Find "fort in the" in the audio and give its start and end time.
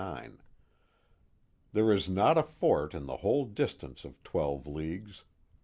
2.41-3.17